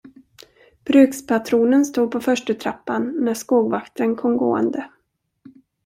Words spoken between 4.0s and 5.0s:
kom gående.